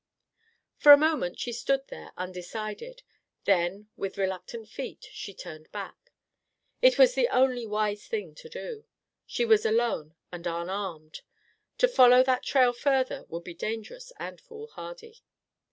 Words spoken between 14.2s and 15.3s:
foolhardy.